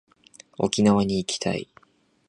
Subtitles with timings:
[0.57, 1.69] 沖縄に行きたい